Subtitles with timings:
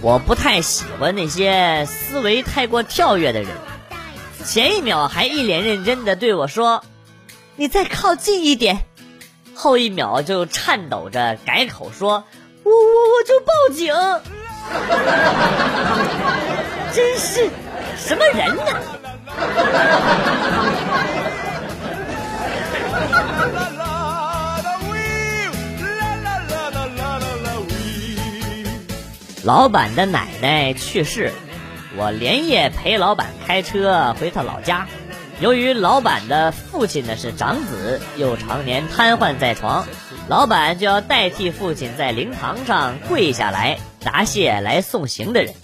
[0.00, 3.50] 我不太喜欢那些思维太过跳跃的人。
[4.44, 6.84] 前一秒还一脸认真的对我说
[7.56, 8.84] ：“你再靠近一点。”
[9.54, 12.22] 后一秒就颤抖着改口说
[12.62, 13.92] ：“我我我就报警。”
[16.94, 17.50] 真是
[17.96, 18.62] 什么人呢？
[29.48, 31.32] 老板的奶奶去世，
[31.96, 34.86] 我连夜陪老板开车回他老家。
[35.40, 39.86] 由于老板的父亲呢是长子，又常年瘫痪在床，
[40.28, 45.54] 老板就要代替父亲在灵堂上跪下来答谢来送行的人。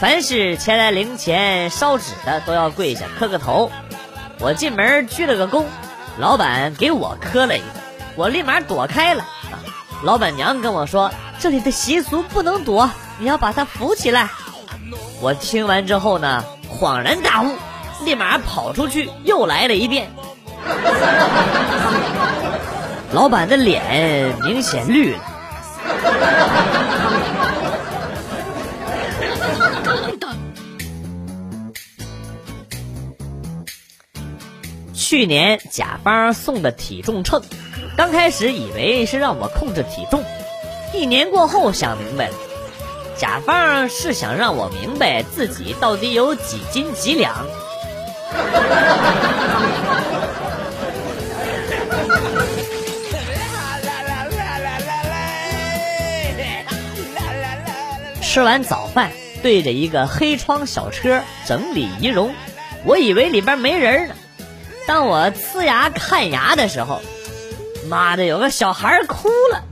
[0.00, 3.70] 凡是前来灵前烧纸的，都要跪下磕个头。
[4.40, 5.66] 我进门鞠了个躬，
[6.18, 7.66] 老板给我磕了一个，
[8.16, 9.26] 我立马躲开了。
[10.02, 11.10] 老板娘跟我说
[11.40, 14.30] ：“这里的习俗不能躲，你要把他扶起来。”
[15.20, 17.54] 我听完之后呢，恍然大悟。
[18.04, 20.08] 立马跑出去，又来了一遍。
[23.12, 25.18] 老板的脸明显绿了。
[34.94, 37.42] 去年甲方送的体重秤，
[37.98, 40.24] 刚开始以为是让我控制体重，
[40.94, 42.34] 一年过后想明白了，
[43.16, 47.44] 甲方是想让我明白自己到底有几斤几两。
[58.22, 59.10] 吃完早饭，
[59.42, 62.32] 对着一个黑窗小车整理仪容，
[62.84, 64.14] 我以为里边没人呢。
[64.86, 67.02] 当我呲牙看牙的时候，
[67.88, 69.62] 妈的，有个小孩哭了，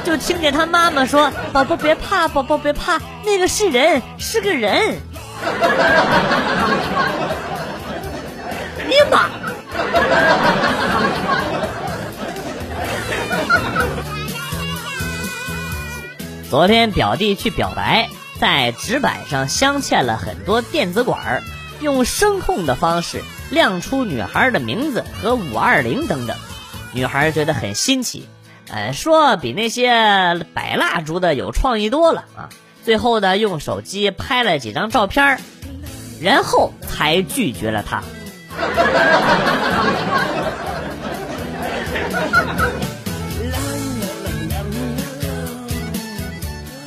[0.04, 4.98] 就听见他妈妈说：“宝宝别怕，宝宝别怕，那个是人，是个人。”
[8.88, 9.28] 你妈！
[16.50, 18.08] 昨天表弟去表白，
[18.40, 21.44] 在纸板上镶嵌了很多电子管，
[21.80, 26.36] 用声控的方式亮出女孩的名字和五二零等等。
[26.92, 28.28] 女孩觉得很新奇，
[28.68, 32.48] 呃，说比那些摆蜡烛的有创意多了啊。
[32.84, 35.38] 最后呢，用手机拍了几张照片
[36.20, 38.02] 然后才拒绝了他。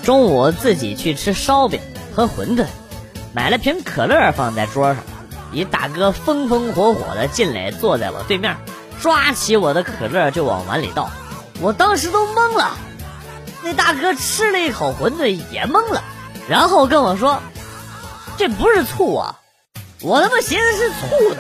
[0.04, 1.80] 中午自己去吃烧饼
[2.14, 2.66] 和馄饨，
[3.34, 5.02] 买了瓶可乐放在桌上，
[5.54, 8.58] 一大哥风风火火的进来，坐在我对面，
[9.02, 11.10] 抓起我的可乐就往碗里倒，
[11.62, 12.72] 我当时都懵了。
[13.64, 16.04] 那大哥吃了一口馄饨也懵了，
[16.50, 17.40] 然后跟我说
[18.36, 19.36] ：“这不是醋啊！”
[20.02, 21.38] 我他妈寻思是醋呢。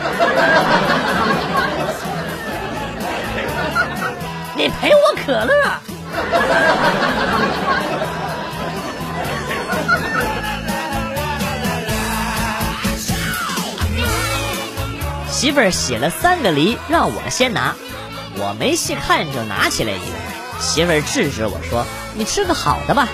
[4.56, 5.54] 你赔我可乐。
[15.40, 17.74] 媳妇儿洗了三个梨，让我先拿，
[18.36, 20.60] 我没细看就拿起来一个。
[20.60, 23.08] 媳妇儿制止我说：“你吃个好的吧。”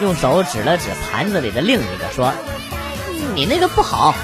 [0.00, 2.32] 用手指了指盘子里的另一个，说
[3.36, 4.14] ：“你那个不好。”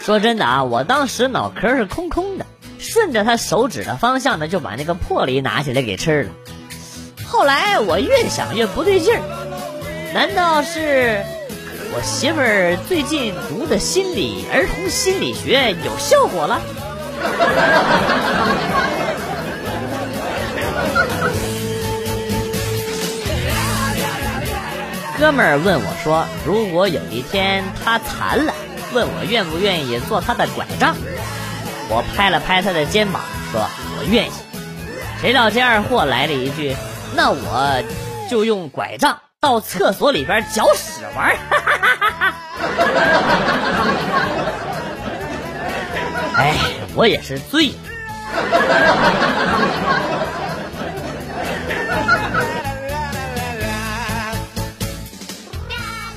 [0.00, 2.46] 说真的啊，我当时脑壳是空空的，
[2.78, 6.30] 顺着他手指的方向呢，就把那个破梨拿起来给吃了。
[7.26, 9.20] 后来我越想越不对劲儿，
[10.14, 11.24] 难道是
[11.98, 16.60] 我媳妇儿最近读的心理儿童心理学有效果了？
[25.18, 28.52] 哥们儿问我说：“如果有一天他残了，
[28.92, 30.94] 问我愿不愿意做他的拐杖？”
[31.88, 33.62] 我拍了拍他的肩膀，说
[33.96, 34.30] ：“我愿意。”
[35.22, 36.76] 谁料这二货来了一句
[37.16, 37.82] ：“那我
[38.30, 41.34] 就用拐杖到厕所里边搅屎玩。”
[46.36, 46.54] 哎，
[46.94, 47.74] 我也是醉了。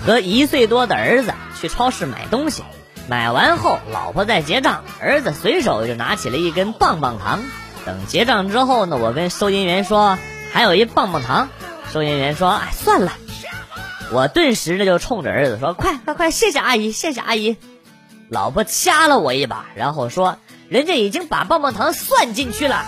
[0.06, 2.64] 和一岁多的儿子去超市买东西，
[3.08, 7.42] 买完后老婆在结账，儿子随手就拿起了一根棒棒糖。
[7.86, 10.18] 等结账之后呢，我跟收银员说
[10.52, 11.50] 还有一棒棒糖，
[11.94, 13.12] 收银员说哎算了。
[14.12, 17.58] 我顿时的就冲着儿子说快快快，谢谢阿姨，谢谢阿姨。
[18.30, 22.86] 老婆掐了我一把，然后说人家已经把棒棒糖算进去了。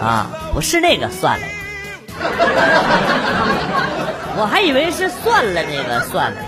[0.00, 1.46] 啊，不是那个算了，
[4.36, 6.38] 我还以为是算了那个算了。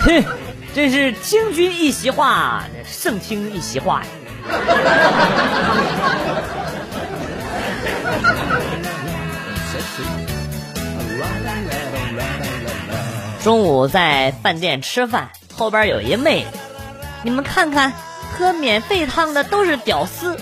[0.00, 0.24] 哼，
[0.74, 4.06] 真是听君一席话，胜听一席话呀。
[13.42, 16.58] 中午在饭店吃饭，后边有一妹子，
[17.22, 17.90] 你们看看，
[18.36, 20.36] 喝免费汤的都是屌丝。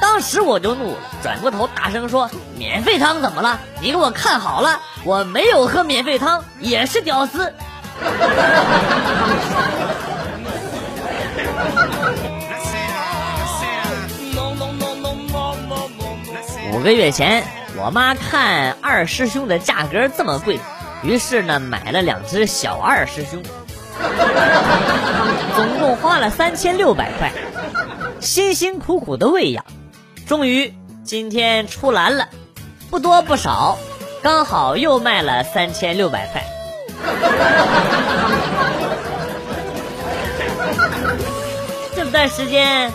[0.00, 3.58] 当时我就怒了，转过头大声说：“免费汤怎么了？
[3.80, 7.52] 你给我看好了，我没有喝免费汤，也是屌丝。”
[16.76, 17.42] 五个月前，
[17.82, 20.60] 我妈看二师兄的价格这么贵。
[21.02, 23.42] 于是呢，买了两只小二师兄，
[25.56, 27.32] 总共花了三千六百块，
[28.20, 29.64] 辛辛苦苦的喂养，
[30.26, 32.28] 终于今天出栏了，
[32.90, 33.78] 不多不少，
[34.22, 36.44] 刚好又卖了三千六百块。
[41.96, 42.92] 这段时间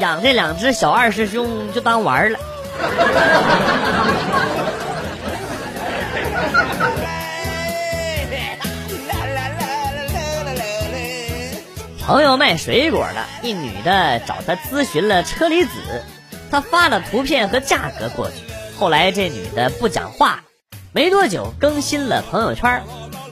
[0.00, 2.38] 养这两只小二师兄就当玩了。
[12.06, 16.04] 朋友卖水果的一女的找他咨询了车厘子，
[16.50, 18.34] 他发了图片和价格过去。
[18.78, 20.44] 后来这女的不讲话，
[20.92, 22.80] 没多久更新了朋友圈，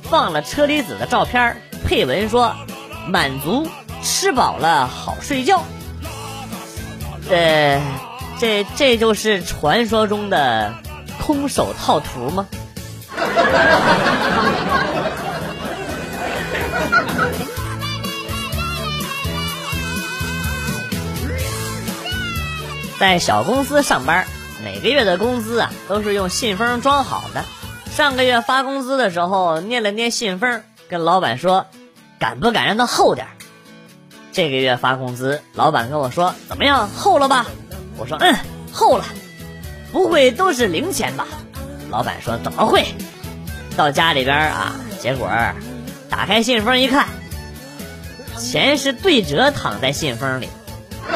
[0.02, 1.56] 放了车厘子的照片，
[1.87, 2.52] 配文说
[3.06, 3.69] ：“满足，
[4.02, 5.62] 吃饱了好睡觉。”
[7.31, 7.81] 这、
[8.39, 10.75] 这、这就是传说中的
[11.21, 12.47] 空手套图吗？
[22.99, 24.27] 在小公司上班，
[24.63, 27.45] 每个月的工资啊都是用信封装好的。
[27.91, 31.67] 上个月发工资的时候，捏了捏信封，跟老板说
[32.19, 33.27] ：“敢不敢让它厚点？”
[34.33, 37.47] 这个月发工资，老板跟我说：“怎么样，厚了吧？”
[37.96, 38.35] 我说：“嗯，
[38.73, 39.05] 厚了。”
[39.93, 41.26] 不会都是零钱吧？
[41.91, 42.85] 老板说：“怎么会？”
[43.76, 45.31] 到家里边啊，结果
[46.11, 47.06] 打开信封一看，
[48.38, 50.49] 钱是对折躺在信封里。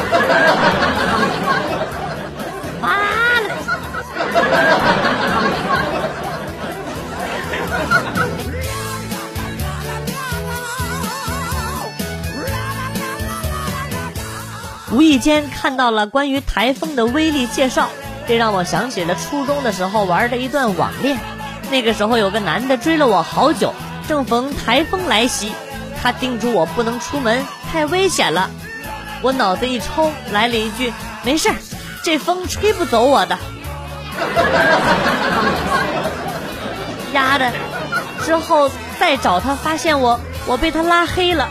[2.81, 2.88] 妈
[3.40, 3.54] 了！
[14.90, 17.88] 无意间看到了关于台风的威力介绍，
[18.26, 21.19] 这让我想起了初中的时候玩的一段网恋。
[21.70, 23.75] 那个时候有个男的追了我好久，
[24.08, 25.52] 正逢台风来袭，
[26.02, 28.48] 他叮嘱我不能出门，太危险了。
[29.20, 30.91] 我脑子一抽，来了一句
[31.22, 31.51] ：“没事
[32.03, 33.36] 这风吹不走我的。”
[37.12, 37.53] 丫的，
[38.24, 41.46] 之后再找他，发现我我被他拉黑了。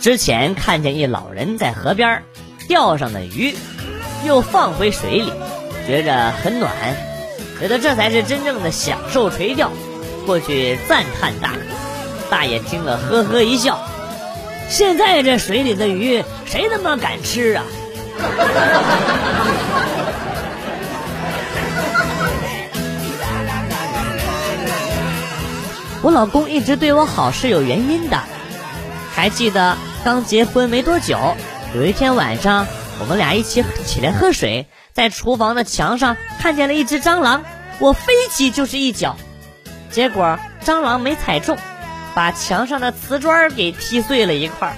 [0.00, 2.22] 之前看见一老人在河边
[2.66, 3.54] 钓上的鱼，
[4.24, 5.30] 又放回水里，
[5.86, 6.72] 觉着很暖。
[7.60, 9.70] 觉得这才是真正的享受垂钓，
[10.24, 11.60] 过去赞叹大爷。
[12.30, 13.78] 大爷听了呵呵一笑。
[14.70, 17.62] 现在这水里的鱼，谁他妈敢吃啊？
[26.02, 28.18] 我老公一直对我好是有原因的。
[29.12, 31.36] 还记得刚结婚没多久，
[31.74, 32.66] 有一天晚上，
[33.00, 34.66] 我们俩一起起来喝水。
[34.94, 37.44] 在厨房的墙上看见了一只蟑螂，
[37.78, 39.16] 我飞起就是一脚，
[39.90, 41.56] 结果蟑螂没踩中，
[42.14, 44.76] 把墙上的瓷砖给踢碎了一块。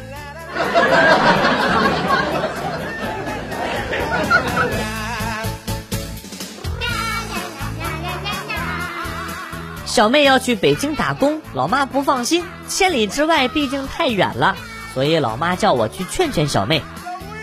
[9.87, 14.57] 小妹要去北京打工，老妈不放心，千里之外毕竟太远了，
[14.95, 16.83] 所以老妈叫我去劝劝小妹。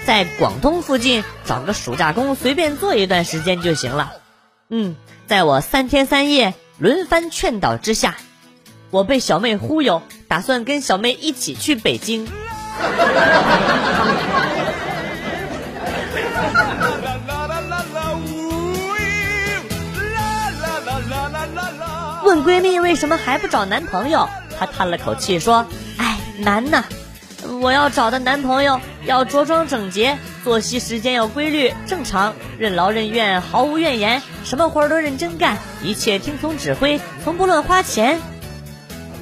[0.05, 4.13] 在广东附近找个暑假工，随便做一段时间就行了。
[4.69, 4.95] 嗯，
[5.27, 8.15] 在我三天三夜轮番劝导之下，
[8.89, 12.27] 我被小妹忽悠，打算跟小妹一起去北京。
[22.23, 25.65] 问闺蜜为什么还不找男朋友，她叹了口气说
[25.97, 26.83] ：“哎，难呐。”
[27.61, 38.19] 我要找的男朋友要着装整洁，作息时间要规律正常，任劳任怨，毫无怨言，什么活都认真干，一切听从指挥，从不乱花钱。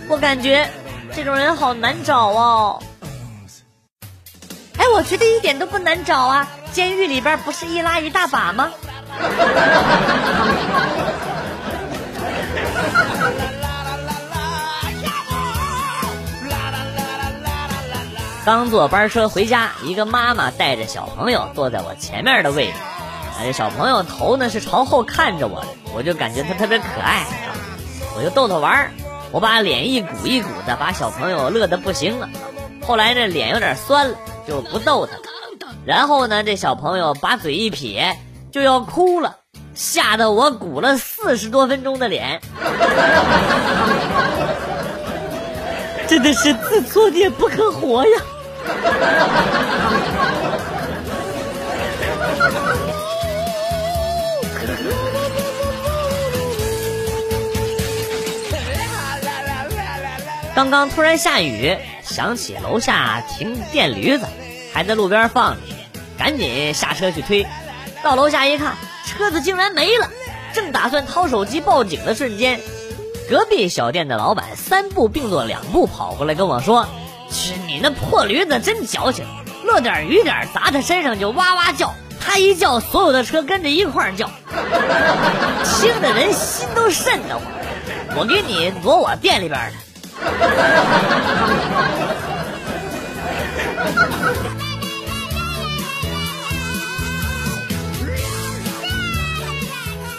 [0.08, 0.70] 我感觉
[1.16, 2.84] 这种人好难找哦。
[4.78, 6.48] 哎，我觉得一点都不难找啊！
[6.72, 8.70] 监狱里边不是一拉一大把吗？
[18.48, 27.26] 刚坐班车回家，一个妈妈带着小朋友坐在我前面的位置，啊这小朋友头呢是朝后看着我的，我就感觉他特别可爱，
[28.16, 28.90] 我就逗他玩
[29.34, 32.30] 我把脸一鼓一鼓的，把小朋友乐得不行了。
[32.88, 35.24] 后来这脸有点酸了，就不逗他了。
[35.86, 38.18] 然后呢，这小朋友把嘴一撇，
[38.54, 39.36] 就要哭了，
[39.74, 42.40] 吓得我鼓了四十多分钟的脸，
[46.08, 48.22] 真的是自作孽不可活呀。
[60.56, 64.26] 刚刚突然下雨，想起楼下停电驴子，
[64.74, 65.62] 还在路边放着，
[66.18, 67.46] 赶紧下车去推。
[68.04, 70.10] 到楼下一看，车子竟然没了。
[70.54, 72.60] 正打算掏手机报警的瞬间，
[73.30, 76.88] 隔壁小店的老板三步并作两步跑过来跟我说。
[77.30, 79.24] 是你那破驴子真矫情，
[79.64, 84.32] 落点雨点砸他身上就哇哇叫，他一叫，所有的车跟着一块叫，
[85.80, 87.44] 听的人心都瘆得慌。
[88.16, 89.78] 我给你挪我店里边的。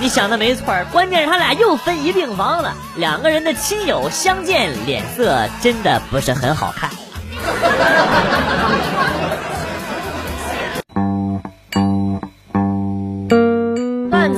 [0.00, 2.74] 你想的没错，关键是他俩又分一病房了。
[2.96, 6.90] 两个人的亲友相见，脸色真的不是很好看。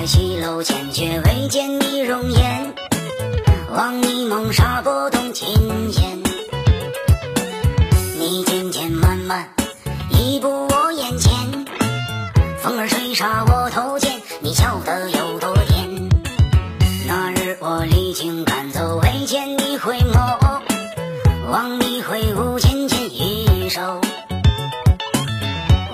[0.00, 2.72] 在西楼前，却未见你容颜。
[3.72, 6.22] 望你梦纱拨动琴弦，
[8.16, 9.48] 你渐渐慢慢
[10.12, 11.34] 移步我眼前。
[12.58, 16.08] 风儿吹沙我头前，你笑得有多甜？
[17.08, 20.60] 那日我离京赶走，未见你回眸，
[21.50, 24.00] 望你挥舞芊芊玉手。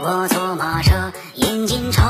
[0.02, 2.02] 我坐马车，饮尽愁